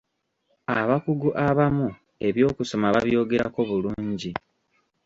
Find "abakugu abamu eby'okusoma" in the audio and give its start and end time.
0.79-2.87